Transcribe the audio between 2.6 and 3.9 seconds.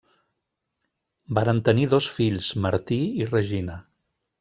Martí i Regina.